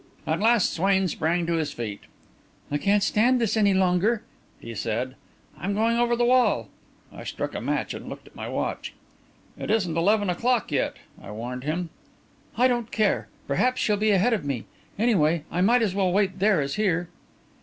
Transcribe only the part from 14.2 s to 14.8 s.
of time.